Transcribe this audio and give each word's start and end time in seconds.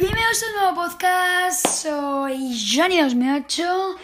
Bienvenidos 0.00 0.42
a 0.42 0.46
un 0.46 0.52
nuevo 0.54 0.74
podcast, 0.76 1.66
soy 1.66 2.54
Johnny2008 2.54 3.96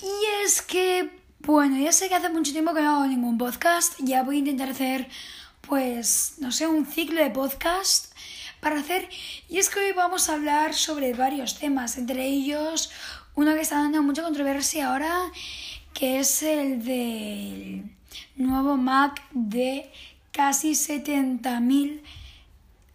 y 0.00 0.44
es 0.46 0.62
que, 0.62 1.10
bueno, 1.40 1.76
ya 1.76 1.92
sé 1.92 2.08
que 2.08 2.14
hace 2.14 2.30
mucho 2.30 2.52
tiempo 2.52 2.72
que 2.72 2.80
no 2.80 2.96
hago 2.96 3.06
ningún 3.06 3.36
podcast, 3.36 3.98
ya 3.98 4.22
voy 4.22 4.36
a 4.36 4.38
intentar 4.38 4.70
hacer, 4.70 5.08
pues, 5.60 6.36
no 6.38 6.50
sé, 6.50 6.66
un 6.66 6.86
ciclo 6.86 7.22
de 7.22 7.28
podcast 7.28 8.14
para 8.60 8.80
hacer 8.80 9.10
y 9.50 9.58
es 9.58 9.68
que 9.68 9.80
hoy 9.80 9.92
vamos 9.92 10.30
a 10.30 10.32
hablar 10.32 10.72
sobre 10.72 11.12
varios 11.12 11.58
temas, 11.58 11.98
entre 11.98 12.24
ellos 12.24 12.90
uno 13.34 13.52
que 13.52 13.60
está 13.60 13.76
dando 13.76 14.02
mucha 14.02 14.22
controversia 14.22 14.90
ahora, 14.90 15.14
que 15.92 16.20
es 16.20 16.42
el 16.42 16.82
del 16.82 17.94
nuevo 18.36 18.78
Mac 18.78 19.22
de 19.32 19.92
casi 20.32 20.70
70.000 20.70 22.00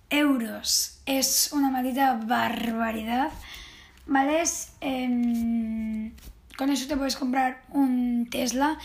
euros. 0.10 1.00
Es 1.06 1.52
una 1.52 1.70
maldita 1.70 2.14
barbaridad. 2.14 3.32
¿Vale? 4.06 4.44
Em, 4.82 6.12
con 6.58 6.70
eso 6.70 6.88
te 6.88 6.96
puedes 6.96 7.16
comprar 7.16 7.64
un 7.70 8.28
Tesla 8.30 8.78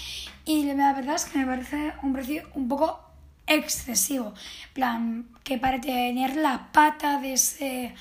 y 0.44 0.64
la 0.64 0.92
verdad 0.92 1.16
es 1.16 1.26
que 1.26 1.38
me 1.38 1.46
parece 1.46 1.92
un 2.02 2.12
precio 2.12 2.42
un 2.54 2.68
poco 2.68 3.00
excesivo. 3.46 4.34
plan, 4.72 5.28
que 5.44 5.58
para 5.58 5.80
tener 5.80 6.36
la 6.36 6.70
pata 6.72 7.20
de 7.20 7.34
ese 7.34 7.94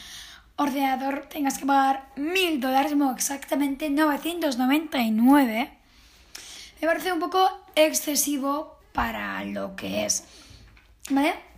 ordenador 0.55 1.27
tengas 1.30 1.58
que 1.58 1.66
pagar 1.66 2.10
mil 2.16 2.60
dólares, 2.60 2.94
exactamente 3.16 3.90
999. 3.90 5.72
Me 6.82 6.88
parece 6.88 7.12
un 7.13 7.20
poco 7.20 7.49
excesivo 7.76 8.77
para 8.94 9.44
lo 9.44 9.76
que 9.76 10.05
es. 10.05 10.24
¿Vale? 11.10 11.48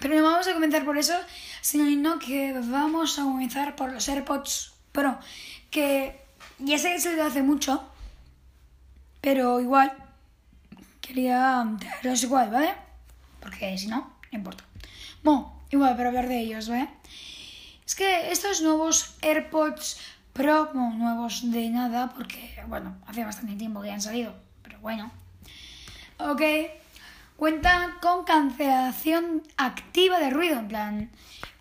Pero 0.00 0.16
no 0.16 0.22
vamos 0.22 0.48
a 0.48 0.54
comenzar 0.54 0.84
por 0.84 0.96
eso, 0.98 1.14
sino 1.60 2.18
que 2.18 2.52
vamos 2.52 3.18
a 3.18 3.22
comenzar 3.22 3.76
por 3.76 3.92
los 3.92 4.08
AirPods 4.08 4.72
Pro, 4.92 5.18
que 5.70 6.20
ya 6.58 6.78
sé 6.78 6.94
que 6.94 7.00
se 7.00 7.16
lo 7.16 7.24
hace 7.24 7.42
mucho, 7.42 7.84
pero 9.20 9.60
igual 9.60 9.92
quería 11.00 11.66
traerlos 11.78 12.22
igual, 12.22 12.50
¿vale? 12.50 12.74
Porque 13.40 13.76
si 13.78 13.86
no, 13.88 14.12
no 14.32 14.38
importa. 14.38 14.64
Bueno, 15.22 15.52
igual, 15.70 15.94
pero 15.96 16.08
hablar 16.08 16.28
de 16.28 16.40
ellos, 16.40 16.68
¿vale? 16.68 16.88
Es 17.86 17.94
que 17.94 18.30
estos 18.30 18.62
nuevos 18.62 19.16
AirPods 19.22 19.98
Pro, 20.32 20.70
no 20.74 20.92
nuevos 20.92 21.50
de 21.50 21.68
nada, 21.70 22.10
porque, 22.14 22.62
bueno, 22.68 22.96
hace 23.06 23.24
bastante 23.24 23.56
tiempo 23.56 23.82
que 23.82 23.90
han 23.90 24.00
salido, 24.00 24.32
pero 24.62 24.78
bueno. 24.80 25.10
Ok, 26.18 26.40
cuentan 27.40 27.92
con 28.02 28.24
cancelación 28.24 29.42
activa 29.56 30.18
de 30.20 30.28
ruido, 30.28 30.58
en 30.58 30.68
plan, 30.68 31.10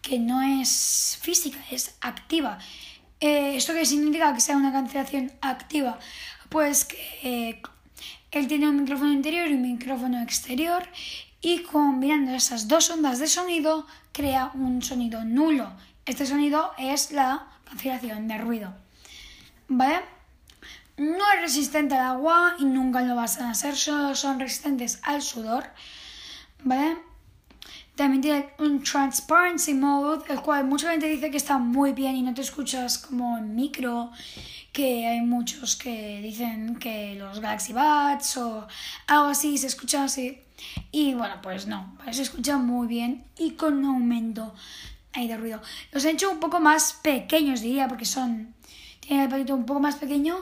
que 0.02 0.20
no 0.20 0.42
es 0.42 1.18
física, 1.22 1.58
es 1.72 1.96
activa. 2.02 2.60
Eh, 3.22 3.56
¿Esto 3.56 3.72
qué 3.72 3.86
significa 3.86 4.34
que 4.34 4.42
sea 4.42 4.58
una 4.58 4.74
cancelación 4.74 5.32
activa? 5.40 5.98
Pues 6.50 6.84
que 6.84 6.98
eh, 7.24 7.62
él 8.32 8.48
tiene 8.50 8.68
un 8.68 8.82
micrófono 8.82 9.14
interior 9.14 9.50
y 9.50 9.54
un 9.54 9.62
micrófono 9.62 10.22
exterior 10.22 10.84
y 11.40 11.60
combinando 11.60 12.34
esas 12.34 12.68
dos 12.68 12.90
ondas 12.90 13.20
de 13.20 13.28
sonido 13.28 13.88
crea 14.12 14.52
un 14.56 14.82
sonido 14.82 15.24
nulo. 15.24 15.72
Este 16.06 16.26
sonido 16.26 16.74
es 16.78 17.14
la 17.14 17.48
cancelación 17.64 18.28
de 18.28 18.38
ruido. 18.38 18.74
¿Vale? 19.70 20.19
No 21.00 21.24
es 21.34 21.42
resistente 21.42 21.96
al 21.96 22.18
agua 22.18 22.56
y 22.60 22.66
nunca 22.66 23.02
lo 23.02 23.16
vas 23.16 23.40
a 23.40 23.52
hacer, 23.52 23.76
solo 23.76 24.16
son 24.16 24.38
resistentes 24.38 25.00
al 25.04 25.22
sudor. 25.22 25.64
¿Vale? 26.64 26.98
También 27.96 28.22
tiene 28.22 28.50
un 28.60 28.84
transparency 28.84 29.74
mode, 29.74 30.26
el 30.30 30.42
cual 30.42 30.66
mucha 30.66 30.92
gente 30.92 31.08
dice 31.08 31.32
que 31.32 31.38
está 31.38 31.58
muy 31.58 31.94
bien 31.94 32.18
y 32.18 32.22
no 32.22 32.34
te 32.34 32.42
escuchas 32.42 32.98
como 32.98 33.38
en 33.38 33.56
micro, 33.56 34.12
que 34.74 35.08
hay 35.08 35.22
muchos 35.22 35.78
que 35.78 36.20
dicen 36.22 36.76
que 36.76 37.16
los 37.16 37.40
Galaxy 37.40 37.72
Buds 37.72 38.38
o 38.38 38.68
algo 39.08 39.28
así 39.28 39.58
se 39.58 39.68
escucha 39.68 40.04
así. 40.04 40.38
Y 40.92 41.14
bueno, 41.14 41.36
pues 41.42 41.68
no, 41.68 41.98
se 42.12 42.24
escucha 42.24 42.58
muy 42.58 42.88
bien 42.88 43.24
y 43.38 43.52
con 43.52 43.78
un 43.78 43.86
aumento 43.86 44.54
ahí 45.14 45.30
de 45.30 45.38
ruido. 45.38 45.62
Los 45.94 46.04
he 46.04 46.12
hecho 46.12 46.30
un 46.30 46.40
poco 46.40 46.60
más 46.60 46.94
pequeños, 47.02 47.62
diría, 47.62 47.88
porque 47.88 48.06
son. 48.06 48.54
Tienen 49.00 49.26
el 49.26 49.30
palito 49.30 49.56
un 49.56 49.66
poco 49.66 49.80
más 49.80 49.96
pequeño. 49.96 50.36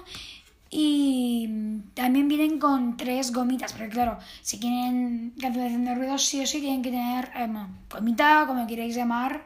Y 0.69 1.49
también 1.93 2.27
vienen 2.27 2.59
con 2.59 2.97
tres 2.97 3.31
gomitas, 3.31 3.73
porque 3.73 3.89
claro, 3.89 4.17
si 4.41 4.59
quieren 4.59 5.33
cancelación 5.39 5.85
de 5.85 5.95
ruido, 5.95 6.17
sí 6.17 6.41
o 6.41 6.47
sí 6.47 6.59
tienen 6.59 6.81
que 6.81 6.91
tener 6.91 7.31
eh, 7.35 7.47
gomita, 7.89 8.43
como 8.47 8.67
queréis 8.67 8.95
llamar, 8.95 9.45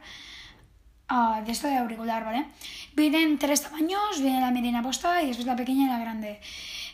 uh, 1.11 1.43
de 1.45 1.51
esto 1.51 1.67
de 1.67 1.77
auricular, 1.77 2.25
¿vale? 2.25 2.47
Vienen 2.95 3.37
tres 3.37 3.61
tamaños, 3.61 4.21
viene 4.21 4.41
la 4.41 4.51
mediana 4.51 4.79
apostada 4.79 5.21
y 5.21 5.27
después 5.27 5.45
la 5.45 5.55
pequeña 5.55 5.85
y 5.85 5.89
la 5.89 5.99
grande. 5.99 6.39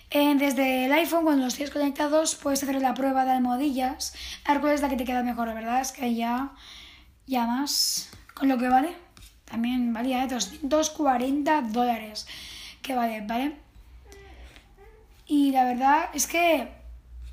Eh, 0.09 0.35
desde 0.35 0.85
el 0.85 0.93
iPhone, 0.93 1.23
cuando 1.23 1.45
los 1.45 1.55
tienes 1.55 1.73
conectados, 1.73 2.35
puedes 2.35 2.63
hacer 2.63 2.81
la 2.81 2.93
prueba 2.93 3.25
de 3.25 3.31
almohadillas. 3.31 4.13
A 4.45 4.53
ver 4.53 4.61
cuál 4.61 4.73
es 4.73 4.81
la 4.81 4.89
que 4.89 4.95
te 4.95 5.03
queda 5.05 5.23
mejor, 5.23 5.53
¿verdad? 5.53 5.81
Es 5.81 5.91
que 5.91 6.15
ya, 6.15 6.53
ya 7.25 7.45
más 7.45 8.09
con 8.33 8.47
lo 8.47 8.57
que 8.57 8.69
vale. 8.69 8.95
También 9.45 9.93
valía 9.93 10.27
240 10.27 11.61
dólares. 11.61 12.27
Que 12.81 12.95
vale, 12.95 13.21
¿vale? 13.21 13.66
Y 15.27 15.51
la 15.51 15.65
verdad 15.65 16.09
es 16.13 16.25
que 16.25 16.67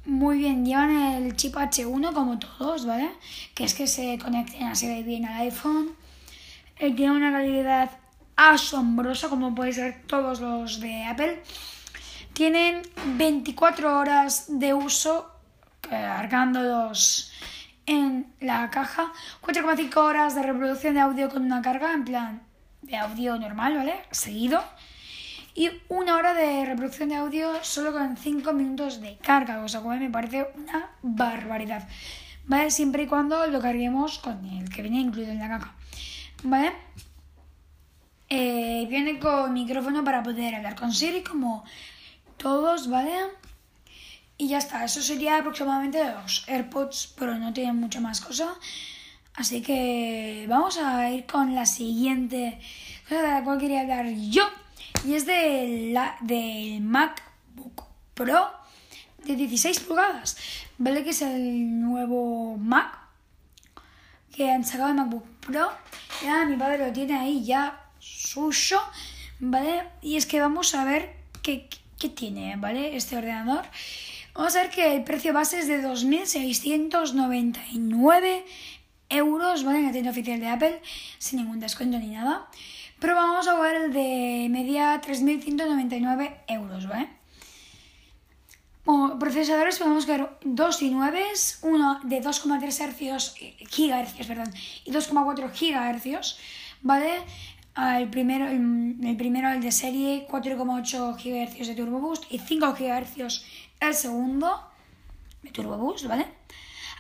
muy 0.07 0.37
bien, 0.37 0.67
llevan 0.67 0.91
el 1.15 1.35
chip 1.35 1.55
H1 1.55 2.13
como 2.13 2.39
todos, 2.39 2.85
¿vale? 2.85 3.11
Que 3.55 3.65
es 3.65 3.73
que 3.73 3.87
se 3.87 4.19
conecten 4.19 4.65
así 4.65 4.87
de 4.87 5.03
bien 5.03 5.25
al 5.25 5.43
iPhone. 5.43 5.97
Eh, 6.79 6.93
tiene 6.93 7.13
una 7.13 7.33
calidad 7.33 7.91
asombrosa, 8.37 9.31
como 9.31 9.55
puede 9.55 9.73
ser 9.73 10.03
todos 10.07 10.41
los 10.41 10.81
de 10.81 11.05
Apple. 11.05 11.43
Tienen 12.35 12.83
24 13.17 13.99
horas 13.99 14.47
de 14.49 14.75
uso 14.75 15.31
cargándolos 15.81 17.33
en 17.87 18.27
la 18.41 18.71
caja, 18.71 19.13
4,5 19.43 19.97
horas 19.97 20.35
de 20.35 20.43
reproducción 20.43 20.95
de 20.95 21.01
audio 21.01 21.31
con 21.31 21.45
una 21.45 21.63
carga, 21.63 21.93
en 21.93 22.05
plan 22.05 22.43
de 22.83 22.97
audio 22.97 23.39
normal, 23.39 23.77
¿vale? 23.77 23.95
Seguido. 24.11 24.63
Y 25.55 25.71
una 25.89 26.17
hora 26.17 26.35
de 26.35 26.65
reproducción 26.65 27.11
de 27.11 27.15
audio 27.15 27.63
solo 27.63 27.93
con 27.93 28.17
5 28.17 28.53
minutos 28.53 29.01
de 29.01 29.17
carga, 29.19 29.67
sea, 29.69 29.81
como 29.81 29.95
me 29.95 30.11
parece 30.11 30.49
una 30.57 30.91
barbaridad. 31.03 31.89
¿Vale? 32.47 32.71
Siempre 32.71 33.05
y 33.05 33.07
cuando 33.07 33.47
lo 33.47 33.61
carguemos 33.61 34.19
con 34.19 34.45
el 34.45 34.69
que 34.69 34.83
viene 34.83 35.01
incluido 35.01 35.33
en 35.33 35.39
la 35.39 35.49
caja. 35.49 35.75
¿Vale? 36.43 36.73
Eh, 38.29 38.87
viene 38.91 39.19
con 39.19 39.53
micrófono 39.53 40.03
para 40.03 40.23
poder 40.23 40.57
hablar 40.57 40.75
con 40.75 40.93
Siri 40.93 41.23
como 41.23 41.65
todos, 42.37 42.91
¿vale? 42.91 43.15
Y 44.37 44.49
ya 44.49 44.59
está, 44.59 44.85
eso 44.85 45.01
sería 45.01 45.39
aproximadamente 45.39 46.03
los 46.05 46.49
AirPods, 46.49 47.15
pero 47.17 47.37
no 47.37 47.53
tienen 47.53 47.77
mucha 47.77 48.01
más 48.01 48.21
cosa. 48.21 48.55
Así 49.35 49.63
que 49.63 50.47
vamos 50.49 50.79
a 50.79 51.11
ir 51.11 51.27
con 51.27 51.55
la 51.55 51.67
siguiente 51.67 52.59
cosa 53.09 53.23
de 53.23 53.29
la 53.29 53.45
cual 53.45 53.59
quería 53.59 53.83
hablar 53.83 54.07
yo. 54.09 54.45
Y 55.05 55.15
es 55.15 55.27
del, 55.27 55.99
del 56.21 56.81
MacBook 56.81 57.85
Pro 58.15 58.51
de 59.25 59.37
16 59.37 59.81
pulgadas. 59.81 60.37
¿Vale? 60.79 61.05
Que 61.05 61.11
es 61.11 61.23
el 61.23 61.81
nuevo 61.81 62.57
Mac 62.57 63.05
que 64.35 64.51
han 64.51 64.65
sacado 64.65 64.89
el 64.91 64.97
MacBook 64.97 65.25
Pro. 65.41 65.71
Ya 66.23 66.45
mi 66.45 66.57
padre 66.57 66.79
lo 66.79 66.93
tiene 66.93 67.17
ahí 67.17 67.45
ya 67.45 67.81
suyo. 67.99 68.81
¿Vale? 69.41 69.85
Y 70.03 70.17
es 70.17 70.27
que 70.27 70.41
vamos 70.41 70.75
a 70.75 70.85
ver 70.85 71.15
qué, 71.43 71.69
qué 71.99 72.09
tiene, 72.09 72.57
¿vale? 72.57 72.97
Este 72.97 73.17
ordenador. 73.17 73.65
Vamos 74.35 74.57
a 74.57 74.63
ver 74.63 74.71
que 74.71 74.97
el 74.97 75.05
precio 75.05 75.33
base 75.33 75.61
es 75.61 75.69
de 75.69 75.81
2.699 75.83 78.43
euros, 79.11 79.65
¿vale? 79.65 79.79
En 79.79 79.87
la 79.87 79.93
tienda 79.93 80.11
oficial 80.11 80.41
de 80.41 80.49
Apple, 80.49 80.83
sin 81.19 81.39
ningún 81.41 81.61
descuento 81.61 81.99
ni 81.99 82.09
nada. 82.09 82.49
Pero 83.05 83.17
vamos 83.17 83.47
a 83.49 83.61
ver 83.61 83.75
el 83.75 83.93
de 83.93 84.49
media 84.49 84.99
3.199 84.99 86.37
euros, 86.49 86.89
¿vale? 86.89 87.11
Como 88.83 89.19
procesadores 89.19 89.79
podemos 89.79 90.07
ver 90.07 90.27
dos 90.43 90.81
y 90.81 90.89
9, 90.89 91.23
uno 91.65 92.01
de 92.03 92.23
2,3 92.23 92.73
Hz, 92.89 93.35
GHz, 93.61 94.27
perdón, 94.27 94.51
y 94.87 94.91
2,4 94.91 95.51
GHz, 95.53 96.39
¿vale? 96.81 97.13
El 97.77 98.09
primero, 98.09 98.49
el, 98.49 99.17
primero, 99.19 99.51
el 99.51 99.61
de 99.61 99.71
serie, 99.71 100.27
4,8 100.27 101.15
GHz 101.15 101.67
de 101.67 101.75
Turbo 101.75 102.01
Boost 102.01 102.25
y 102.31 102.39
5 102.39 102.73
GHz 102.73 103.45
el 103.81 103.95
segundo 103.95 104.63
de 105.43 105.51
Turbo 105.51 105.77
Boost, 105.77 106.07
¿vale? 106.07 106.25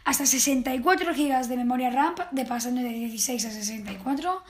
Hasta 0.05 0.27
64 0.27 1.15
GB 1.15 1.49
de 1.49 1.57
memoria 1.57 1.89
RAM, 1.89 2.15
de 2.31 2.45
pasando 2.45 2.83
de 2.83 2.91
16 2.91 3.47
a 3.47 3.50
64. 3.50 4.43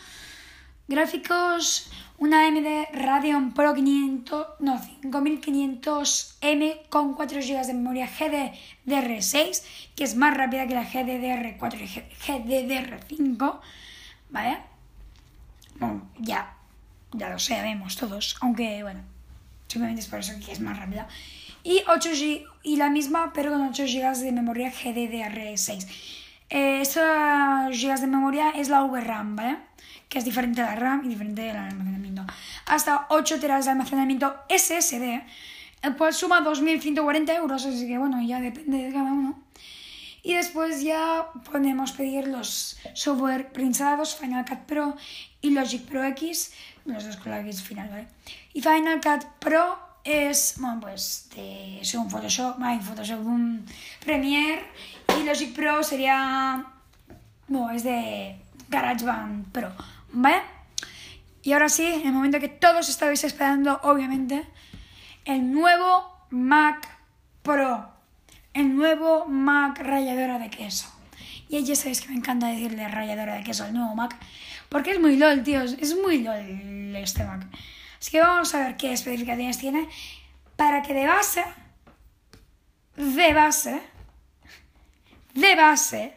Gráficos, 0.87 1.91
una 2.19 2.47
AMD 2.47 2.93
Radeon 2.93 3.55
Pro 3.55 3.75
500, 3.75 4.47
no, 4.61 4.79
5500M 5.03 6.89
con 6.91 7.15
4 7.15 7.41
GB 7.41 7.67
de 7.67 7.75
memoria 7.75 8.07
GDDR6, 8.07 9.63
que 9.97 10.05
es 10.05 10.15
más 10.15 10.37
rápida 10.37 10.67
que 10.67 10.75
la 10.75 10.85
GDDR4 10.85 11.81
y 11.81 11.87
GDDR5, 12.27 13.61
¿vale? 14.29 14.59
Bueno, 15.77 16.07
ya, 16.19 16.55
ya 17.13 17.31
lo 17.31 17.39
sabemos 17.39 17.97
todos, 17.97 18.37
aunque 18.43 18.83
bueno, 18.83 19.01
simplemente 19.69 20.03
es 20.03 20.09
por 20.09 20.21
eso 20.21 20.35
que 20.45 20.53
es 20.53 20.61
más 20.61 20.79
rápida. 20.79 21.09
Y, 21.63 21.83
8 21.89 22.11
G 22.11 22.45
y 22.63 22.77
la 22.77 22.91
misma, 22.91 23.33
pero 23.33 23.51
con 23.51 23.63
8 23.63 23.85
GB 23.85 24.19
de 24.19 24.33
memoria 24.33 24.71
GDDR6. 24.71 25.89
Eh, 26.51 26.81
estas 26.83 27.71
GB 27.71 28.01
de 28.01 28.07
memoria 28.07 28.51
es 28.51 28.69
la 28.69 28.83
VRAM, 28.83 29.35
¿vale? 29.35 29.57
Que 30.15 30.21
es 30.21 30.25
diferente 30.25 30.63
a 30.63 30.67
la 30.67 30.77
RAM 30.77 31.03
y 31.07 31.09
diferente 31.09 31.43
del 31.43 31.57
almacenamiento. 31.57 32.25
Hasta 32.67 33.07
8 33.09 33.41
teras 33.41 33.65
de 33.65 33.73
almacenamiento 33.73 34.33
SSD, 34.49 35.25
el 35.83 35.97
cual 35.97 36.15
suma 36.15 36.41
2.140 36.41 37.35
euros, 37.35 37.67
así 37.67 37.89
que 37.89 37.99
bueno, 37.99 38.23
ya 38.23 38.41
depende 38.41 38.79
de 38.79 38.93
cada 38.93 39.13
uno. 39.13 39.43
Y 40.23 40.35
después 40.35 40.85
ya 40.85 41.27
podemos 41.51 41.91
pedir 41.91 42.29
los 42.29 42.79
software 42.95 43.51
preinstalados, 43.51 44.15
Final 44.15 44.45
Cut 44.45 44.61
Pro 44.61 44.97
y 45.41 45.51
Logic 45.51 45.83
Pro 45.83 46.05
X, 46.05 46.53
los 46.85 47.05
dos 47.05 47.17
con 47.17 47.33
la 47.33 47.41
X 47.41 47.65
final, 47.65 47.89
¿vale? 47.89 48.07
Y 48.53 48.61
Final 48.61 49.01
Cut 49.01 49.25
Pro 49.41 49.77
es, 50.05 50.55
bueno, 50.59 50.79
pues 50.81 51.29
de, 51.35 51.83
un 51.99 52.09
Photoshop, 52.09 52.63
hay 52.63 52.79
Photoshop, 52.79 53.19
un 53.19 53.67
Premiere 53.99 54.63
y 55.19 55.25
Logic 55.25 55.53
Pro 55.53 55.83
sería, 55.83 56.65
bueno, 57.49 57.73
es 57.73 57.83
de 57.83 58.37
GarageBand 58.69 59.51
Pro, 59.51 59.73
¿vale? 60.15 60.43
Y 61.43 61.53
ahora 61.53 61.69
sí, 61.69 62.03
el 62.05 62.13
momento 62.13 62.41
que 62.41 62.49
todos 62.49 62.89
estabais 62.89 63.23
esperando, 63.25 63.79
obviamente, 63.83 64.47
el 65.27 65.53
nuevo 65.53 66.27
Mac 66.31 66.89
Pro 67.43 67.95
el 68.55 68.77
nuevo 68.77 69.27
Mac 69.27 69.79
ralladora 69.81 70.39
de 70.39 70.49
queso. 70.49 70.89
Y 71.49 71.63
ya 71.65 71.77
sabéis 71.77 72.01
que 72.01 72.09
me 72.09 72.15
encanta 72.15 72.47
decirle 72.47 72.89
ralladora 72.89 73.35
de 73.35 73.43
queso 73.43 73.65
al 73.65 73.75
nuevo 73.75 73.95
Mac, 73.95 74.17
porque 74.69 74.93
es 74.93 75.01
muy 75.01 75.17
LOL, 75.17 75.43
tío, 75.43 75.63
es 75.63 75.97
muy 75.97 76.23
LOL 76.23 76.97
este 76.97 77.25
Mac. 77.25 77.47
Así 78.01 78.11
que 78.11 78.21
vamos 78.21 78.55
a 78.55 78.61
ver 78.61 78.77
qué 78.77 78.93
especificaciones 78.93 79.59
tiene 79.59 79.89
para 80.57 80.83
que 80.83 80.95
de 80.95 81.07
base, 81.07 81.45
de 82.97 83.35
base, 83.35 83.83
de 85.35 85.57
base, 85.57 86.17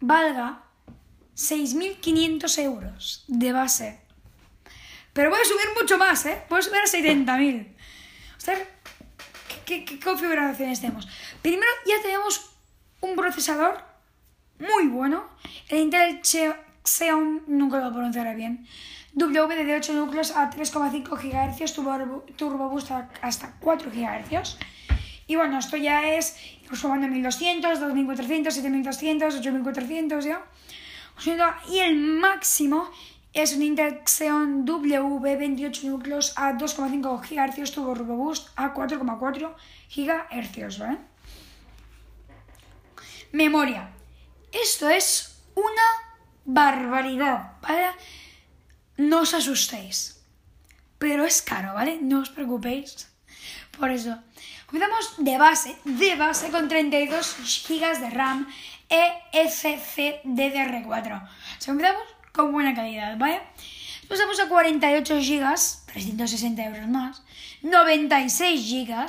valga 0.00 0.62
6.500 1.36 2.58
euros 2.58 3.24
de 3.28 3.52
base. 3.52 4.00
Pero 5.12 5.30
voy 5.30 5.40
a 5.40 5.44
subir 5.44 5.66
mucho 5.80 5.98
más, 5.98 6.24
¿eh? 6.26 6.42
Voy 6.48 6.60
a 6.60 6.62
subir 6.62 6.80
a 6.80 6.84
70.000. 6.84 7.68
O 8.36 8.40
sea, 8.40 8.56
¿qué, 9.64 10.00
configuraciones 10.02 10.80
tenemos? 10.80 11.08
Primero 11.42 11.70
ya 11.86 12.00
tenemos 12.02 12.50
un 13.00 13.16
procesador 13.16 13.82
muy 14.58 14.86
bueno, 14.88 15.24
el 15.68 15.80
Intel 15.80 16.20
Xeon, 16.22 17.42
nunca 17.46 17.78
lo 17.78 17.92
pronunciaré 17.92 18.34
bien, 18.34 18.66
W 19.14 19.64
de 19.64 19.76
8 19.76 19.92
núcleos 19.92 20.30
a 20.30 20.50
3,5 20.50 21.04
GHz, 21.20 21.74
turbo, 21.74 22.24
turbo 22.36 22.68
boost 22.70 22.90
hasta 23.20 23.54
4 23.60 23.90
GHz. 23.90 24.56
Y 25.26 25.36
bueno, 25.36 25.58
esto 25.58 25.76
ya 25.76 26.14
es 26.14 26.36
sumando 26.72 27.06
1200, 27.08 27.80
2400, 27.80 28.54
7200, 28.54 29.34
8400 29.34 30.24
ya. 30.24 30.42
Y 31.68 31.78
el 31.78 31.96
máximo 31.96 32.90
es 33.32 33.54
un 33.54 33.62
Intel 33.62 34.00
Xeon 34.04 34.66
W28 34.66 35.84
núcleos 35.84 36.32
a 36.36 36.52
2,5 36.52 37.20
GHz 37.20 37.70
Turbo 37.72 38.16
Boost 38.16 38.48
a 38.56 38.74
4,4 38.74 39.54
GHz, 39.94 40.78
¿vale? 40.78 40.98
Memoria. 43.32 43.90
Esto 44.52 44.90
es 44.90 45.42
una 45.54 45.88
barbaridad, 46.44 47.52
¿vale? 47.62 47.86
No 48.98 49.20
os 49.20 49.32
asustéis. 49.32 50.22
Pero 50.98 51.24
es 51.24 51.40
caro, 51.40 51.74
¿vale? 51.74 51.98
No 52.02 52.20
os 52.20 52.28
preocupéis. 52.28 53.08
Por 53.78 53.90
eso. 53.90 54.18
Comenzamos 54.66 55.14
de 55.18 55.38
base, 55.38 55.76
de 55.84 56.16
base 56.16 56.50
con 56.50 56.68
32 56.68 57.66
GB 57.66 57.98
de 58.00 58.10
RAM 58.10 58.46
EFC-DDR4. 58.92 61.28
Si 61.58 61.66
comenzamos 61.66 62.04
con 62.32 62.52
buena 62.52 62.74
calidad, 62.74 63.16
¿vale? 63.16 63.40
Pasamos 64.08 64.38
a 64.40 64.48
48 64.48 65.20
GB, 65.20 65.54
360 65.86 66.64
euros 66.64 66.88
más, 66.88 67.22
96 67.62 68.70
GB, 68.70 69.06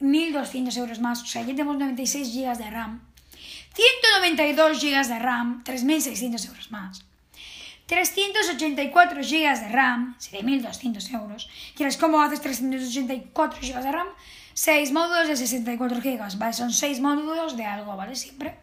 1200 0.00 0.76
euros 0.76 0.98
más, 1.00 1.22
o 1.22 1.26
sea, 1.26 1.42
ya 1.42 1.48
tenemos 1.48 1.78
96 1.78 2.34
GB 2.34 2.58
de 2.58 2.70
RAM, 2.70 3.00
192 3.74 4.82
GB 4.82 5.08
de 5.08 5.18
RAM, 5.18 5.64
3600 5.64 6.44
euros 6.46 6.70
más. 6.70 7.04
384 7.86 9.22
GB 9.22 9.60
de 9.60 9.68
RAM, 9.68 10.14
7200 10.18 11.10
euros. 11.10 11.48
¿Quieres 11.76 11.96
cómo 11.96 12.22
haces 12.22 12.40
384 12.40 13.60
GB 13.60 13.82
de 13.82 13.92
RAM? 13.92 14.06
6 14.54 14.92
módulos 14.92 15.28
de 15.28 15.36
64 15.36 16.00
GB, 16.00 16.38
¿vale? 16.38 16.52
Son 16.52 16.72
6 16.72 17.00
módulos 17.00 17.56
de 17.56 17.64
algo, 17.64 17.96
¿vale? 17.96 18.14
Siempre. 18.14 18.56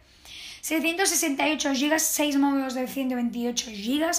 768 0.60 1.74
GB, 1.74 1.98
6 1.98 2.36
módulos 2.36 2.74
de 2.74 2.86
128 2.86 3.70
GB, 3.70 4.10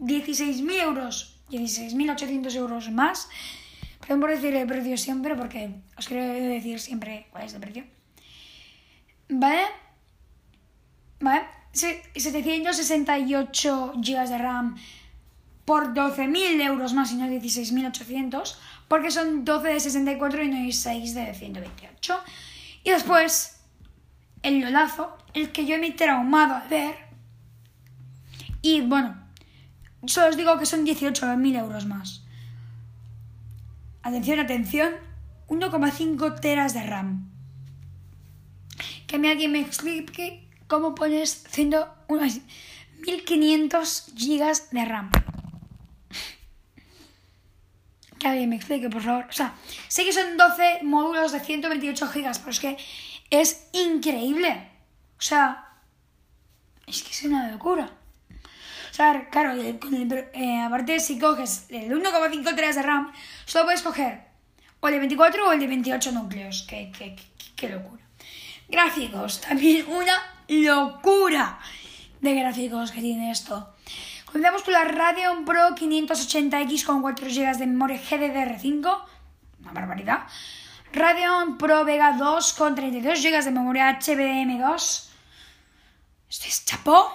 16.000 0.00 0.82
euros, 0.82 1.38
16.800 1.50 2.56
euros 2.56 2.90
más. 2.90 3.28
Perdón 4.00 4.20
por 4.20 4.30
decir 4.30 4.54
el 4.54 4.66
precio 4.66 4.96
siempre, 4.96 5.36
porque 5.36 5.70
os 5.96 6.08
quiero 6.08 6.24
decir 6.24 6.80
siempre 6.80 7.28
cuál 7.30 7.44
es 7.44 7.54
el 7.54 7.60
precio. 7.60 7.84
¿Vale? 9.28 9.62
¿Vale? 11.20 11.44
768 11.72 13.92
GB 13.96 14.28
de 14.28 14.38
RAM 14.38 14.76
por 15.64 15.94
12.000 15.94 16.60
euros 16.62 16.92
más 16.92 17.12
y 17.12 17.16
no 17.16 17.26
16.800, 17.26 18.56
porque 18.92 19.10
son 19.10 19.44
12 19.46 19.68
de 19.68 19.80
64 19.80 20.42
y 20.42 20.48
no 20.48 20.56
hay 20.58 20.70
6 20.70 21.14
de 21.14 21.32
128. 21.32 22.20
Y 22.84 22.90
después, 22.90 23.62
el 24.42 24.60
lolazo, 24.60 25.16
el 25.32 25.50
que 25.50 25.64
yo 25.64 25.78
me 25.78 25.86
he 25.86 25.92
traumado 25.92 26.56
al 26.56 26.68
ver. 26.68 26.96
Y 28.60 28.82
bueno, 28.82 29.16
solo 30.04 30.28
os 30.28 30.36
digo 30.36 30.58
que 30.58 30.66
son 30.66 30.84
18.000 30.84 31.58
euros 31.58 31.86
más. 31.86 32.26
Atención, 34.02 34.40
atención, 34.40 34.92
1,5 35.48 36.40
teras 36.40 36.74
de 36.74 36.82
RAM. 36.82 37.30
Que 39.06 39.18
me 39.18 39.30
alguien 39.30 39.52
me 39.52 39.60
explique 39.60 40.50
cómo 40.66 40.94
pones 40.94 41.46
1500 41.56 44.12
gigas 44.18 44.70
de 44.70 44.84
RAM. 44.84 45.10
Que 48.22 48.28
alguien 48.28 48.50
me 48.50 48.54
explique, 48.54 48.88
por 48.88 49.02
favor. 49.02 49.26
O 49.28 49.32
sea, 49.32 49.54
sé 49.88 50.04
que 50.04 50.12
son 50.12 50.36
12 50.36 50.84
módulos 50.84 51.32
de 51.32 51.40
128 51.40 52.06
gigas, 52.06 52.38
pero 52.38 52.52
es 52.52 52.60
que 52.60 52.76
es 53.30 53.66
increíble. 53.72 54.70
O 55.18 55.22
sea, 55.22 55.66
es 56.86 57.02
que 57.02 57.10
es 57.10 57.24
una 57.24 57.50
locura. 57.50 57.90
O 58.92 58.94
sea, 58.94 59.28
claro, 59.28 59.60
eh, 59.60 60.60
aparte 60.64 61.00
si 61.00 61.18
coges 61.18 61.66
el 61.70 61.90
1,5 61.90 62.54
teras 62.54 62.76
de 62.76 62.82
RAM, 62.82 63.12
solo 63.44 63.64
puedes 63.64 63.82
coger 63.82 64.20
o 64.78 64.86
el 64.86 64.94
de 64.94 64.98
24 65.00 65.48
o 65.48 65.52
el 65.52 65.58
de 65.58 65.66
28 65.66 66.12
núcleos. 66.12 66.64
Qué, 66.68 66.92
qué, 66.96 67.16
qué, 67.56 67.68
locura. 67.70 68.04
Gráficos, 68.68 69.40
también 69.40 69.84
una 69.88 70.14
locura 70.46 71.58
de 72.20 72.34
gráficos 72.36 72.92
que 72.92 73.00
tiene 73.00 73.32
esto. 73.32 73.74
Comenzamos 74.32 74.62
con 74.62 74.72
la 74.72 74.84
Radeon 74.84 75.44
Pro 75.44 75.76
580X 75.76 76.86
con 76.86 77.02
4 77.02 77.28
GB 77.28 77.58
de 77.58 77.66
memoria 77.66 78.00
GDDR5, 78.00 79.04
una 79.60 79.72
barbaridad. 79.72 80.20
Radeon 80.90 81.58
Pro 81.58 81.84
Vega 81.84 82.16
2 82.16 82.54
con 82.54 82.74
32 82.74 83.22
GB 83.22 83.44
de 83.44 83.50
memoria 83.50 83.98
HBM2. 84.00 85.10
Esto 86.30 86.46
es 86.48 86.64
chapó. 86.64 87.12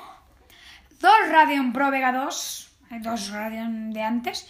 Dos 1.01 1.17
Radeon 1.31 1.73
Pro 1.73 1.89
Vega 1.89 2.11
2. 2.11 2.69
Dos 3.01 3.31
Radeon 3.31 3.93
de 3.93 4.03
antes. 4.03 4.45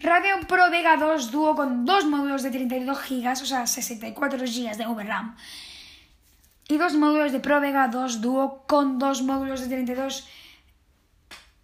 Radeon 0.00 0.46
Pro 0.46 0.70
Vega 0.70 0.96
2 0.96 1.30
dúo 1.30 1.54
con 1.54 1.84
dos 1.84 2.06
módulos 2.06 2.42
de 2.42 2.50
32 2.50 2.96
GB, 2.96 3.28
o 3.28 3.44
sea, 3.44 3.66
64 3.66 4.38
GB 4.38 4.74
de 4.78 4.86
VRAM. 4.86 5.36
Y 6.66 6.78
dos 6.78 6.94
módulos 6.94 7.30
de 7.30 7.40
Pro 7.40 7.60
Vega 7.60 7.88
2 7.88 8.22
dúo 8.22 8.64
con 8.66 8.98
dos 8.98 9.20
módulos 9.20 9.60
de 9.60 9.68
32 9.68 10.26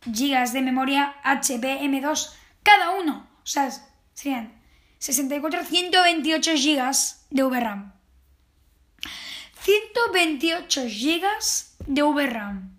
GB 0.07 0.53
de 0.53 0.63
memoria 0.63 1.15
HBM2 1.25 2.33
cada 2.63 2.91
uno. 2.91 3.29
O 3.43 3.47
sea, 3.47 3.71
serían 4.15 4.53
64, 4.99 5.65
128 5.65 6.53
GB 6.53 6.95
de 7.31 7.43
VRAM. 7.43 7.93
128 9.61 10.83
GB 10.83 11.25
de 11.87 12.03
VRAM. 12.03 12.77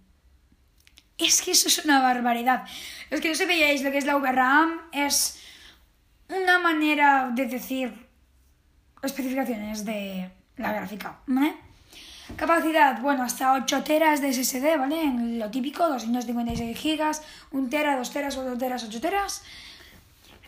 Es 1.18 1.42
que 1.42 1.52
eso 1.52 1.68
es 1.68 1.86
una 1.86 2.02
barbaridad. 2.02 2.68
Los 3.10 3.22
que 3.22 3.30
no 3.30 3.36
sabíais 3.36 3.84
lo 3.84 3.92
que 3.92 3.98
es 4.00 4.06
la 4.06 4.16
VRAM 4.16 4.82
es 4.92 5.40
una 6.30 6.60
manera 6.60 7.32
de 7.34 7.46
decir 7.46 8.08
especificaciones 9.04 9.86
de 9.86 10.32
la 10.58 10.74
gráfica. 10.74 11.20
¿vale? 11.28 11.56
Capacidad, 12.36 13.00
bueno, 13.02 13.24
hasta 13.24 13.54
8 13.54 13.84
teras 13.84 14.22
de 14.22 14.34
SSD, 14.34 14.78
¿vale? 14.78 15.04
En 15.04 15.40
lo 15.40 15.50
típico, 15.52 15.88
256 15.88 16.78
gigas, 16.78 17.22
1 17.52 17.70
tera, 17.70 17.98
2 17.98 18.12
teras, 18.12 18.36
4 18.36 18.58
teras, 18.58 18.84
8 18.84 19.02
teras. 19.02 19.44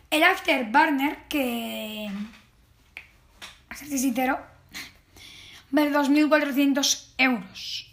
El 0.09 0.23
Afterburner, 0.23 1.17
que... 1.29 2.09
A 3.69 3.75
ser 3.75 3.87
sincero, 3.97 4.39
vale 5.71 5.91
2.400 5.91 7.13
euros. 7.17 7.91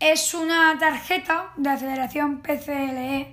Es 0.00 0.34
una 0.34 0.76
tarjeta 0.78 1.52
de 1.56 1.70
aceleración 1.70 2.42
PCLE 2.42 3.32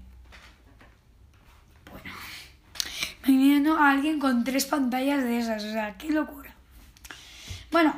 Bueno, 1.89 2.13
me 3.23 3.37
viene 3.37 3.69
a 3.69 3.91
alguien 3.91 4.19
con 4.19 4.43
tres 4.43 4.65
pantallas 4.65 5.23
de 5.23 5.39
esas, 5.39 5.63
o 5.63 5.71
sea, 5.71 5.97
qué 5.97 6.09
locura. 6.09 6.53
Bueno, 7.71 7.93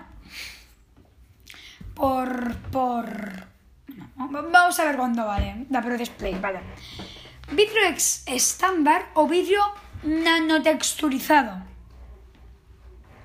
por. 1.94 2.56
por. 2.72 3.48
vamos 4.16 4.80
a 4.80 4.86
ver 4.86 4.98
cuánto 4.98 5.26
vale 5.26 5.66
la 5.70 5.82
Pro 5.82 5.98
Display, 5.98 6.36
vale. 6.40 6.60
Vidrio 7.52 7.82
estándar 8.26 9.10
o 9.14 9.28
vidrio 9.28 9.62
nanotexturizado. 10.04 11.64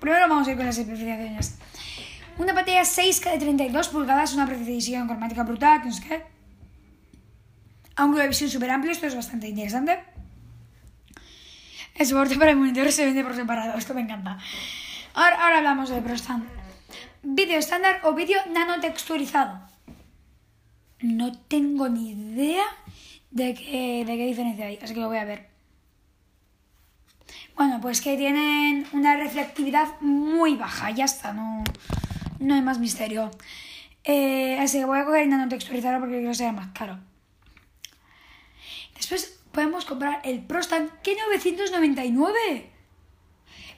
Primero 0.00 0.28
vamos 0.28 0.46
a 0.46 0.50
ir 0.50 0.56
con 0.56 0.66
las 0.66 0.78
especificaciones. 0.78 1.58
Una 2.38 2.54
pantalla 2.54 2.82
6K 2.82 3.32
de 3.32 3.38
32 3.38 3.88
pulgadas, 3.88 4.32
una 4.34 4.46
precisión 4.46 5.08
cromática 5.08 5.42
brutal, 5.42 5.82
no 5.84 5.92
sé 5.92 6.02
qué. 6.06 6.22
Ángulo 7.96 8.22
de 8.22 8.28
visión 8.28 8.48
súper 8.48 8.70
amplio, 8.70 8.92
esto 8.92 9.06
es 9.06 9.16
bastante 9.16 9.48
interesante. 9.48 9.98
El 11.96 12.06
soporte 12.06 12.36
para 12.36 12.52
el 12.52 12.56
monitor 12.56 12.92
se 12.92 13.04
vende 13.04 13.24
por 13.24 13.34
separado, 13.34 13.76
esto 13.76 13.92
me 13.92 14.02
encanta. 14.02 14.38
Ahora, 15.14 15.36
ahora 15.42 15.58
hablamos 15.58 15.90
de 15.90 16.00
Pro 16.00 16.14
Vídeo 17.24 17.58
estándar 17.58 18.00
o 18.04 18.12
vídeo 18.14 18.38
nanotexturizado. 18.52 19.60
No 21.00 21.36
tengo 21.36 21.88
ni 21.88 22.12
idea 22.12 22.64
de 23.32 23.54
qué, 23.54 24.04
de 24.06 24.16
qué 24.16 24.26
diferencia 24.26 24.66
hay, 24.66 24.78
así 24.80 24.94
que 24.94 25.00
lo 25.00 25.08
voy 25.08 25.18
a 25.18 25.24
ver. 25.24 25.48
Bueno, 27.56 27.80
pues 27.80 28.00
que 28.00 28.16
tienen 28.16 28.86
una 28.92 29.16
reflectividad 29.16 30.00
muy 30.00 30.54
baja, 30.54 30.92
ya 30.92 31.06
está, 31.06 31.32
no, 31.32 31.64
no 32.38 32.54
hay 32.54 32.62
más 32.62 32.78
misterio. 32.78 33.30
Eh, 34.04 34.58
así 34.58 34.78
que 34.78 34.84
voy 34.84 34.98
a 34.98 35.04
coger 35.04 35.22
el 35.22 35.30
nanotexturizado 35.30 36.00
porque 36.00 36.18
creo 36.18 36.30
que 36.30 36.34
sea 36.34 36.52
más 36.52 36.68
caro. 36.72 36.98
Después 38.94 39.40
podemos 39.52 39.84
comprar 39.84 40.20
el 40.24 40.40
ProStan 40.40 40.90
K999. 41.02 42.66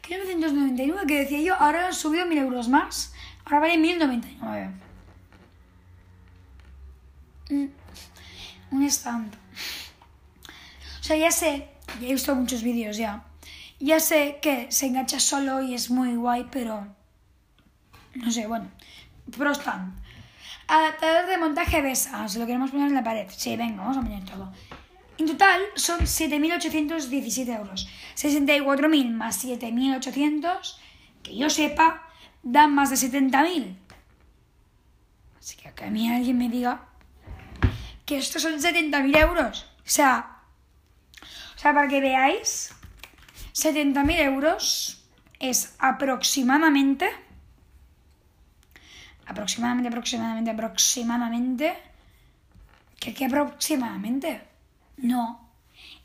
K999 0.02 1.06
que 1.06 1.18
decía 1.20 1.40
yo, 1.40 1.54
ahora 1.54 1.86
han 1.86 1.94
subido 1.94 2.26
1000 2.26 2.38
euros 2.38 2.68
más. 2.68 3.12
Ahora 3.44 3.60
vale 3.60 3.78
1099. 3.78 4.70
Mm, 7.50 7.66
un 8.70 8.82
stand. 8.84 9.34
O 11.00 11.02
sea, 11.02 11.16
ya 11.16 11.30
sé, 11.30 11.68
ya 12.00 12.06
he 12.08 12.12
visto 12.12 12.34
muchos 12.34 12.62
vídeos 12.62 12.96
ya. 12.96 13.24
Ya 13.80 13.98
sé 13.98 14.38
que 14.42 14.70
se 14.70 14.86
engancha 14.86 15.18
solo 15.18 15.62
y 15.62 15.74
es 15.74 15.90
muy 15.90 16.14
guay, 16.14 16.46
pero... 16.50 16.86
No 18.20 18.30
sé, 18.30 18.46
bueno. 18.46 18.70
Pro 19.36 19.52
stand. 19.54 19.98
Adaptador 20.68 21.26
de 21.26 21.38
montaje 21.38 21.82
BESA. 21.82 22.28
Se 22.28 22.38
lo 22.38 22.46
queremos 22.46 22.70
poner 22.70 22.88
en 22.88 22.94
la 22.94 23.04
pared. 23.04 23.26
Sí, 23.28 23.56
venga, 23.56 23.82
vamos 23.82 23.96
a 23.96 24.02
poner 24.02 24.24
todo. 24.24 24.52
En 25.18 25.26
total 25.26 25.60
son 25.74 26.00
7.817 26.00 27.56
euros. 27.56 27.88
64.000 28.16 29.10
más 29.10 29.44
7.800, 29.44 30.76
que 31.22 31.36
yo 31.36 31.50
sepa, 31.50 32.08
dan 32.42 32.74
más 32.74 32.90
de 32.90 32.96
70.000. 32.96 33.76
Así 35.38 35.56
que 35.56 35.84
a 35.84 35.90
mí 35.90 36.10
alguien 36.10 36.38
me 36.38 36.48
diga 36.48 36.86
que 38.06 38.16
estos 38.16 38.42
son 38.42 38.54
70.000 38.54 39.16
euros. 39.18 39.66
O 39.78 39.82
sea, 39.84 40.40
o 41.56 41.58
sea, 41.58 41.74
para 41.74 41.88
que 41.88 42.00
veáis, 42.00 42.72
70.000 43.52 44.20
euros 44.20 45.04
es 45.38 45.74
aproximadamente, 45.78 47.10
aproximadamente, 49.30 49.88
aproximadamente, 49.88 50.50
aproximadamente, 50.50 51.76
¿qué, 52.99 53.14
qué 53.14 53.25
aproximadamente? 53.26 54.40
No, 54.99 55.49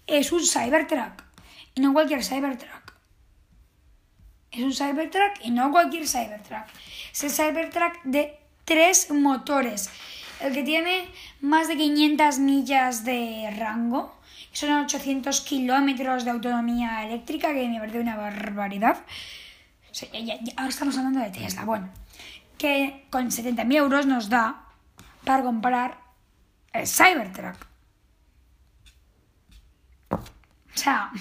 es 0.08 0.32
un 0.32 0.46
Cybertruck 0.46 1.24
y 1.74 1.82
no 1.82 1.94
cualquier 1.94 2.24
Cybertruck. 2.24 2.94
Es 4.51 4.63
un 4.63 4.74
Cybertruck 4.74 5.44
y 5.44 5.51
no 5.51 5.72
cualquier 5.72 6.08
Cybertruck. 6.08 6.65
Es 7.12 7.24
el 7.24 7.32
Cybertruck 7.32 8.03
de 8.03 8.38
tres 8.63 9.12
motores. 9.12 9.89
El 10.39 10.53
que 10.53 10.63
tiene 10.63 11.08
más 11.41 11.67
de 11.67 11.75
500 11.75 12.39
millas 12.39 13.03
de 13.03 13.53
rango. 13.58 14.15
Son 14.53 14.72
800 14.72 15.41
kilómetros 15.41 16.24
de 16.24 16.32
autonomía 16.32 17.05
eléctrica, 17.05 17.53
que 17.53 17.67
me 17.67 17.79
parece 17.79 18.00
una 18.00 18.15
barbaridad. 18.15 18.98
ahora 20.55 20.70
estamos 20.70 20.98
hablando 20.98 21.20
de 21.20 21.32
Tesla. 21.32 21.65
Bueno, 21.65 21.89
que 22.57 23.07
con 23.09 23.29
70.000 23.29 23.75
euros 23.75 24.05
nos 24.05 24.29
da 24.29 24.65
para 25.24 25.43
comprar 25.43 25.97
el 26.74 26.88
Cybertruck. 26.88 27.55
O 30.12 30.77
sea, 30.77 31.12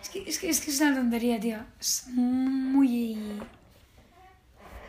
es 0.00 0.38
que, 0.38 0.50
es 0.50 0.60
que 0.60 0.70
es 0.70 0.80
una 0.80 0.94
tontería, 0.94 1.40
tío. 1.40 1.58
Es 1.80 2.06
muy. 2.08 3.18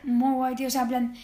Muy 0.04 0.34
guay, 0.34 0.56
tío. 0.56 0.68
O 0.68 0.72
sea, 0.72 0.88
plan. 0.88 1.16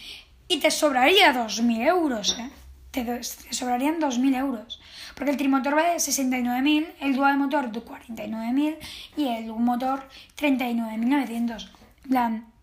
Y 0.48 0.60
te 0.60 0.70
sobraría 0.70 1.32
2.000 1.32 1.86
euros, 1.86 2.36
¿eh? 2.38 2.50
Te, 2.90 3.04
te 3.04 3.22
sobrarían 3.22 4.00
2.000 4.00 4.36
euros. 4.36 4.80
Porque 5.14 5.30
el 5.30 5.36
trimotor 5.36 5.74
vale 5.74 5.96
69.000, 5.96 6.86
el 7.00 7.14
dual 7.14 7.38
motor 7.38 7.70
49.000 7.70 8.76
y 9.16 9.28
el 9.28 9.46
motor 9.46 10.08
39.900. 10.36 11.70
En 12.04 12.10
plan. 12.10 12.53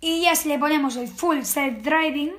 Y 0.00 0.22
ya 0.22 0.36
si 0.36 0.48
le 0.48 0.58
ponemos 0.58 0.96
el 0.96 1.08
full 1.08 1.38
self-driving, 1.42 2.32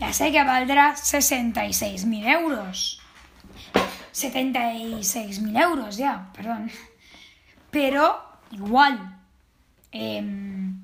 ya 0.00 0.12
sé 0.12 0.32
que 0.32 0.42
valdrá 0.42 0.94
66.000 0.94 2.26
euros. 2.26 3.00
76.000 4.12 5.62
euros 5.62 5.96
ya, 5.96 6.30
perdón. 6.34 6.70
Pero 7.70 8.20
igual. 8.50 9.16
Em, 9.92 10.82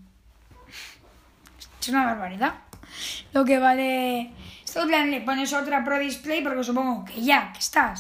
es 1.81 1.89
una 1.89 2.05
barbaridad. 2.05 2.55
Lo 3.33 3.45
que 3.45 3.59
vale... 3.59 4.33
Esto 4.65 4.85
le 4.85 5.21
pones 5.23 5.53
otra 5.53 5.83
Pro 5.83 5.99
Display 5.99 6.43
porque 6.43 6.63
supongo 6.63 7.05
que 7.05 7.23
ya 7.23 7.53
que 7.53 7.59
estás. 7.59 7.99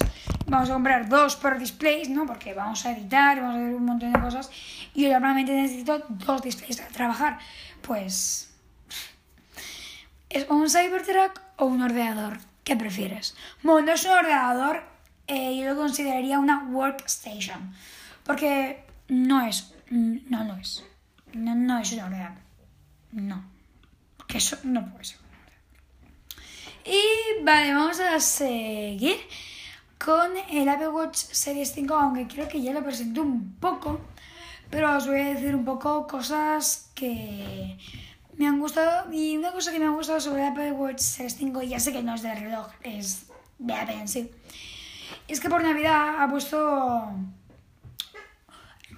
Vamos 0.48 0.70
a 0.70 0.72
comprar 0.72 1.08
dos 1.08 1.36
Pro 1.36 1.58
Displays, 1.58 2.08
¿no? 2.08 2.26
Porque 2.26 2.54
vamos 2.54 2.84
a 2.86 2.92
editar, 2.92 3.40
vamos 3.40 3.56
a 3.56 3.58
hacer 3.58 3.74
un 3.74 3.84
montón 3.84 4.12
de 4.12 4.20
cosas. 4.20 4.50
Y 4.94 5.02
yo 5.02 5.18
realmente 5.18 5.52
necesito 5.52 6.04
dos 6.08 6.42
displays 6.42 6.78
para 6.78 6.88
trabajar. 6.90 7.38
Pues 7.82 8.48
¿Es 10.30 10.46
un 10.50 10.68
Cybertruck 10.68 11.40
o 11.56 11.66
un 11.66 11.82
ordenador? 11.82 12.38
¿Qué 12.62 12.76
prefieres? 12.76 13.34
Bueno, 13.62 13.86
no 13.86 13.92
es 13.92 14.04
un 14.04 14.10
ordenador, 14.10 14.82
eh, 15.26 15.56
yo 15.58 15.64
lo 15.70 15.76
consideraría 15.76 16.38
una 16.38 16.64
workstation. 16.64 17.74
Porque 18.24 18.84
no 19.08 19.46
es, 19.46 19.72
no 19.90 20.44
lo 20.44 20.56
es. 20.56 20.84
No, 21.32 21.54
no 21.54 21.78
es 21.78 21.92
un 21.92 22.00
ordenador. 22.00 22.38
No. 23.12 23.42
Que 24.26 24.38
eso 24.38 24.58
no 24.64 24.90
puede 24.90 25.04
ser. 25.04 25.18
Y 26.84 27.42
vale, 27.42 27.72
vamos 27.72 28.00
a 28.00 28.20
seguir 28.20 29.16
con 30.02 30.30
el 30.50 30.68
Apple 30.68 30.88
Watch 30.88 31.16
Series 31.16 31.72
5, 31.72 31.94
aunque 31.94 32.26
creo 32.26 32.48
que 32.48 32.62
ya 32.62 32.72
lo 32.72 32.82
presenté 32.82 33.20
un 33.20 33.56
poco, 33.60 34.00
pero 34.70 34.96
os 34.96 35.06
voy 35.06 35.20
a 35.20 35.34
decir 35.34 35.54
un 35.54 35.64
poco 35.64 36.06
cosas 36.06 36.90
que 36.94 37.76
me 38.36 38.46
han 38.46 38.60
gustado. 38.60 39.12
Y 39.12 39.36
una 39.36 39.52
cosa 39.52 39.72
que 39.72 39.78
me 39.78 39.86
ha 39.86 39.90
gustado 39.90 40.20
sobre 40.20 40.42
el 40.42 40.52
Apple 40.52 40.72
Watch 40.72 41.00
Series 41.00 41.36
5, 41.36 41.62
ya 41.62 41.80
sé 41.80 41.92
que 41.92 42.02
no 42.02 42.14
es 42.14 42.22
de 42.22 42.34
reloj, 42.34 42.68
es 42.82 43.26
de 43.58 43.74
Apple 43.74 44.04
es 45.26 45.40
que 45.40 45.50
por 45.50 45.62
Navidad 45.62 46.22
ha 46.22 46.28
puesto 46.30 47.12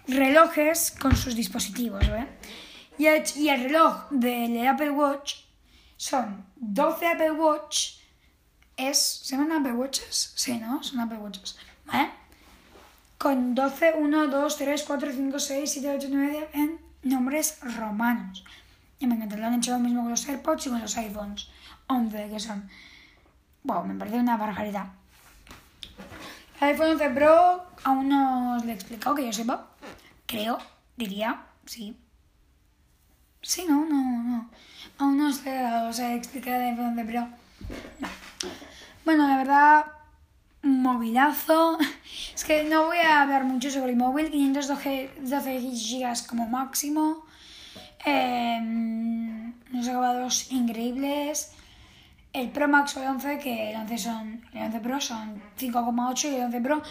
relojes 0.06 0.92
con 0.92 1.16
sus 1.16 1.34
dispositivos, 1.34 2.04
¿eh? 2.04 2.26
Y 2.98 3.06
el, 3.06 3.24
y 3.36 3.48
el 3.48 3.64
reloj 3.64 4.10
del 4.10 4.66
Apple 4.66 4.90
Watch 4.90 5.36
son 5.96 6.46
12 6.56 7.06
Apple 7.06 7.32
Watch 7.32 7.99
es... 8.88 8.98
¿Se 8.98 9.36
llaman 9.36 9.52
Apple 9.52 9.72
Watches? 9.72 10.32
Sí, 10.34 10.58
¿no? 10.58 10.82
Son 10.82 11.00
Apple 11.00 11.18
Watches. 11.18 11.56
¿Vale? 11.86 12.10
Con 13.18 13.54
12, 13.54 13.94
1, 13.98 14.28
2, 14.28 14.56
3, 14.56 14.82
4, 14.86 15.12
5, 15.12 15.38
6, 15.38 15.70
7, 15.72 15.96
8, 15.96 16.08
9, 16.10 16.30
10 16.32 16.54
en 16.54 16.80
nombres 17.02 17.58
romanos. 17.60 18.44
Y 18.98 19.06
me 19.06 19.14
encanta, 19.14 19.36
lo 19.36 19.46
han 19.46 19.54
hecho 19.54 19.72
lo 19.72 19.78
mismo 19.78 20.02
con 20.02 20.10
los 20.10 20.28
AirPods 20.28 20.66
y 20.66 20.70
con 20.70 20.80
los 20.80 20.96
iPhones 20.96 21.48
11, 21.86 22.30
que 22.30 22.40
son... 22.40 22.68
Wow, 23.64 23.84
me 23.84 23.94
parece 23.94 24.18
una 24.18 24.36
barbaridad. 24.36 24.86
El 26.60 26.68
iPhone 26.68 26.92
11 26.92 27.10
Pro 27.10 27.64
aún 27.84 28.08
no 28.08 28.56
os 28.56 28.64
lo 28.64 28.70
he 28.70 28.74
explicado, 28.74 29.16
que 29.16 29.26
yo 29.26 29.32
sepa. 29.32 29.68
Creo, 30.26 30.58
diría, 30.96 31.42
sí. 31.66 31.96
Sí, 33.42 33.64
no, 33.68 33.86
no, 33.86 34.22
no. 34.22 34.50
Aún 34.98 35.16
no 35.16 35.28
os 35.28 35.98
he 35.98 36.14
explicado 36.14 36.56
el 36.56 36.68
iPhone 36.70 36.98
11 36.98 37.04
Pro. 37.04 37.28
No. 38.00 38.08
Bueno, 39.10 39.26
la 39.26 39.38
verdad, 39.38 39.86
un 40.62 40.82
movilazo. 40.82 41.76
Es 42.36 42.44
que 42.44 42.62
no 42.62 42.84
voy 42.84 42.98
a 42.98 43.22
hablar 43.22 43.42
mucho 43.42 43.68
sobre 43.68 43.90
el 43.90 43.96
móvil, 43.96 44.30
512 44.30 45.10
GB 45.18 46.26
como 46.28 46.46
máximo. 46.46 47.24
Eh, 48.06 48.60
unos 49.72 49.88
acabados 49.88 50.52
increíbles. 50.52 51.50
El 52.32 52.50
Pro 52.50 52.68
Max 52.68 52.96
o 52.98 53.02
el 53.02 53.08
11, 53.08 53.40
que 53.40 53.72
el 53.72 53.80
11, 53.80 53.98
son, 53.98 54.44
el 54.52 54.62
11 54.66 54.78
Pro 54.78 55.00
son 55.00 55.42
5,8 55.58 56.30
y 56.30 56.34
el 56.36 56.44
11 56.44 56.60
Pro 56.60 56.82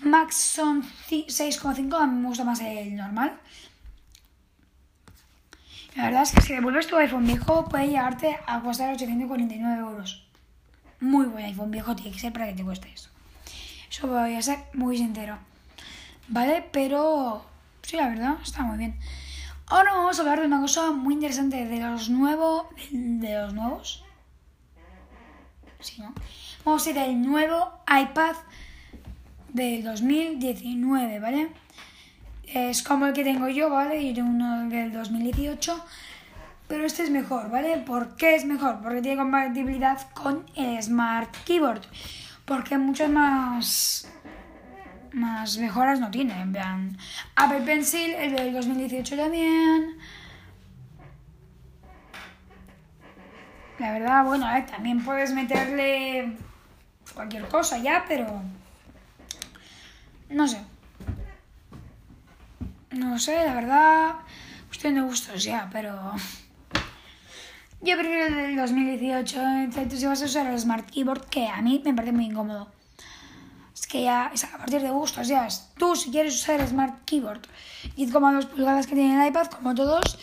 Max 0.00 0.36
son 0.36 0.82
6,5. 0.82 1.98
A 1.98 2.06
mí 2.06 2.20
me 2.20 2.28
gusta 2.28 2.44
más 2.44 2.60
el 2.60 2.94
normal. 2.94 3.40
La 5.96 6.04
verdad 6.04 6.24
es 6.24 6.32
que 6.32 6.42
si 6.42 6.52
devuelves 6.52 6.88
tu 6.88 6.96
iPhone 6.98 7.24
viejo 7.24 7.66
puede 7.70 7.86
llegarte 7.86 8.38
a 8.46 8.60
costar 8.60 8.92
849 8.92 9.78
euros 9.80 10.24
muy 11.04 11.26
buen 11.26 11.44
iPhone 11.44 11.70
viejo 11.70 11.94
tiene 11.94 12.12
que 12.12 12.18
ser 12.18 12.32
para 12.32 12.46
que 12.46 12.54
te 12.54 12.64
cueste 12.64 12.92
eso. 12.92 13.10
Eso 13.90 14.08
voy 14.08 14.34
a 14.34 14.42
ser 14.42 14.58
muy 14.72 14.96
sincero. 14.96 15.38
¿Vale? 16.28 16.64
Pero 16.72 17.44
sí, 17.82 17.96
la 17.96 18.08
verdad, 18.08 18.36
está 18.42 18.62
muy 18.62 18.78
bien. 18.78 18.98
Ahora 19.66 19.94
vamos 19.94 20.18
a 20.18 20.22
hablar 20.22 20.40
de 20.40 20.46
una 20.46 20.60
cosa 20.60 20.90
muy 20.90 21.14
interesante 21.14 21.64
de 21.64 21.80
los 21.80 22.10
nuevos. 22.10 22.66
De 22.90 23.34
los 23.34 23.54
nuevos. 23.54 24.04
Sí, 25.80 26.00
¿no? 26.00 26.14
Vamos 26.64 26.86
a 26.86 26.90
ir 26.90 26.96
del 26.96 27.22
nuevo 27.22 27.72
iPad 27.86 28.36
del 29.50 29.84
2019, 29.84 31.20
¿vale? 31.20 31.48
Es 32.46 32.82
como 32.82 33.06
el 33.06 33.12
que 33.12 33.22
tengo 33.22 33.48
yo, 33.48 33.70
¿vale? 33.70 34.06
Yo 34.06 34.14
tengo 34.14 34.30
uno 34.30 34.68
del 34.68 34.92
2018 34.92 35.84
pero 36.74 36.86
este 36.86 37.04
es 37.04 37.10
mejor, 37.10 37.50
¿vale? 37.50 37.78
¿Por 37.78 38.16
qué 38.16 38.34
es 38.34 38.44
mejor? 38.44 38.80
Porque 38.82 39.00
tiene 39.00 39.16
compatibilidad 39.16 40.10
con 40.10 40.44
el 40.56 40.82
Smart 40.82 41.32
Keyboard. 41.44 41.82
Porque 42.44 42.76
muchas 42.78 43.08
más 43.08 44.08
más 45.12 45.56
mejoras 45.58 46.00
no 46.00 46.10
tiene. 46.10 46.40
En 46.40 46.50
plan, 46.50 46.98
Apple 47.36 47.60
Pencil, 47.60 48.12
el 48.14 48.34
del 48.34 48.52
2018 48.54 49.16
también. 49.16 49.98
La 53.78 53.92
verdad, 53.92 54.24
bueno, 54.24 54.44
también 54.66 55.04
puedes 55.04 55.32
meterle 55.32 56.36
cualquier 57.14 57.46
cosa 57.46 57.78
ya, 57.78 58.04
pero 58.08 58.42
no 60.28 60.48
sé. 60.48 60.60
No 62.90 63.16
sé, 63.20 63.46
la 63.46 63.54
verdad, 63.54 64.14
usted 64.72 64.90
no 64.90 65.04
gustos 65.04 65.44
ya, 65.44 65.68
pero 65.72 66.16
yo 67.84 67.98
prefiero 67.98 68.26
el 68.26 68.34
del 68.34 68.56
2018, 68.56 69.40
entonces 69.40 70.00
si 70.00 70.06
vas 70.06 70.22
a 70.22 70.24
usar 70.24 70.46
el 70.46 70.58
Smart 70.58 70.90
Keyboard, 70.90 71.26
que 71.26 71.46
a 71.48 71.60
mí 71.60 71.82
me 71.84 71.92
parece 71.92 72.12
muy 72.12 72.26
incómodo. 72.26 72.72
Es 73.74 73.86
que 73.86 74.02
ya, 74.04 74.30
es 74.32 74.44
a 74.44 74.56
partir 74.56 74.80
de 74.80 74.90
gustos, 74.90 75.28
ya. 75.28 75.46
Tú, 75.76 75.94
si 75.94 76.10
quieres 76.10 76.34
usar 76.34 76.60
el 76.60 76.68
Smart 76.68 77.04
Keyboard, 77.04 77.42
y 77.96 78.10
como 78.10 78.28
a 78.28 78.32
dos 78.32 78.46
pulgadas 78.46 78.86
que 78.86 78.94
tiene 78.94 79.20
el 79.20 79.28
iPad, 79.28 79.46
como 79.48 79.74
todos, 79.74 80.18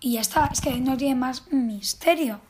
y 0.00 0.14
ya 0.14 0.20
está. 0.20 0.50
Es 0.52 0.60
que 0.60 0.72
no 0.80 0.96
tiene 0.96 1.14
más 1.14 1.50
misterio. 1.50 2.40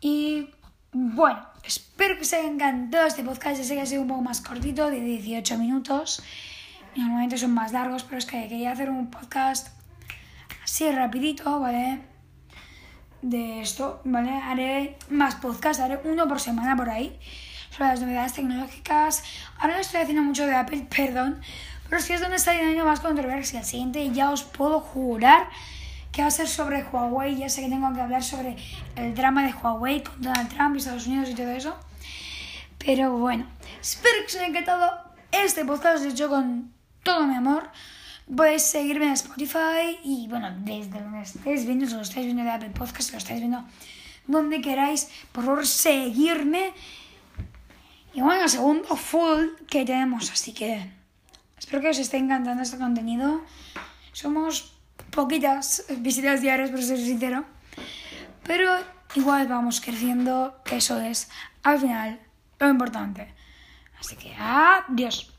Y 0.00 0.50
bueno, 0.92 1.44
espero 1.64 2.16
que 2.16 2.22
os 2.22 2.32
haya 2.34 2.46
encantado 2.46 3.06
este 3.06 3.24
podcast. 3.24 3.58
Ya 3.58 3.64
sé 3.64 3.74
que 3.74 3.80
ha 3.80 3.86
sido 3.86 4.02
un 4.02 4.08
poco 4.08 4.22
más 4.22 4.40
cortito, 4.40 4.90
de 4.90 5.00
18 5.00 5.58
minutos. 5.58 6.22
Normalmente 6.94 7.38
son 7.38 7.52
más 7.52 7.72
largos, 7.72 8.04
pero 8.04 8.18
es 8.18 8.26
que 8.26 8.46
quería 8.48 8.72
hacer 8.72 8.90
un 8.90 9.10
podcast 9.10 9.68
así 10.62 10.90
rapidito, 10.92 11.58
¿vale? 11.58 12.11
De 13.22 13.60
esto, 13.60 14.00
¿vale? 14.04 14.30
Haré 14.30 14.98
más 15.08 15.36
podcasts, 15.36 15.80
haré 15.80 16.00
uno 16.04 16.28
por 16.28 16.40
semana 16.40 16.76
por 16.76 16.90
ahí, 16.90 17.18
sobre 17.70 17.88
las 17.88 18.00
novedades 18.00 18.34
tecnológicas. 18.34 19.22
Ahora 19.58 19.74
no 19.74 19.80
estoy 19.80 20.00
haciendo 20.00 20.22
mucho 20.22 20.46
de 20.46 20.54
Apple, 20.54 20.86
perdón, 20.96 21.40
pero 21.88 22.02
sí 22.02 22.12
es 22.12 22.20
donde 22.20 22.36
está 22.36 22.52
teniendo 22.52 22.84
más 22.84 23.00
controversia. 23.00 23.60
El 23.60 23.66
siguiente 23.66 24.10
ya 24.10 24.30
os 24.30 24.42
puedo 24.42 24.80
jurar 24.80 25.48
que 26.10 26.22
va 26.22 26.28
a 26.28 26.30
ser 26.30 26.48
sobre 26.48 26.84
Huawei. 26.84 27.36
Ya 27.36 27.48
sé 27.48 27.62
que 27.62 27.68
tengo 27.68 27.92
que 27.92 28.00
hablar 28.00 28.22
sobre 28.22 28.56
el 28.96 29.14
drama 29.14 29.44
de 29.44 29.52
Huawei 29.52 30.02
con 30.02 30.20
Donald 30.20 30.48
Trump 30.48 30.74
y 30.74 30.78
Estados 30.78 31.06
Unidos 31.06 31.30
y 31.30 31.34
todo 31.34 31.50
eso. 31.50 31.76
Pero 32.78 33.16
bueno, 33.16 33.46
espero 33.80 34.16
que 34.20 34.26
os 34.26 34.36
haya 34.36 34.46
encantado 34.46 34.90
este 35.30 35.64
podcast, 35.64 36.04
he 36.04 36.08
hecho 36.08 36.28
con 36.28 36.72
todo 37.02 37.26
mi 37.26 37.34
amor. 37.34 37.70
Podéis 38.34 38.62
seguirme 38.62 39.06
en 39.06 39.12
Spotify 39.12 39.98
y 40.04 40.26
bueno, 40.28 40.54
desde 40.60 41.00
donde 41.00 41.22
estéis 41.22 41.66
viendo, 41.66 41.86
si 41.86 41.94
lo 41.94 42.02
estáis 42.02 42.26
viendo 42.26 42.44
de 42.44 42.50
Apple 42.50 42.70
Podcast, 42.70 43.02
si 43.02 43.12
lo 43.12 43.18
estáis 43.18 43.40
viendo 43.40 43.64
donde 44.26 44.60
queráis, 44.60 45.10
por 45.32 45.44
favor 45.44 45.66
seguirme. 45.66 46.72
Y 48.14 48.20
bueno, 48.20 48.48
segundo 48.48 48.96
full 48.96 49.46
que 49.68 49.84
tenemos, 49.84 50.30
así 50.30 50.52
que 50.52 50.90
espero 51.58 51.80
que 51.80 51.90
os 51.90 51.98
esté 51.98 52.18
encantando 52.18 52.62
este 52.62 52.78
contenido. 52.78 53.42
Somos 54.12 54.74
poquitas 55.10 55.84
visitas 55.98 56.40
diarias, 56.42 56.70
por 56.70 56.82
ser 56.82 56.98
sincero. 56.98 57.44
Pero 58.44 58.70
igual 59.14 59.48
vamos 59.48 59.80
creciendo, 59.80 60.60
que 60.64 60.76
eso 60.76 61.00
es 61.00 61.30
al 61.62 61.78
final 61.80 62.20
lo 62.58 62.68
importante. 62.68 63.34
Así 63.98 64.16
que 64.16 64.34
adiós. 64.36 65.32